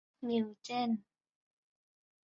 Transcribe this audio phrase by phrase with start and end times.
[0.27, 0.89] นิวเจน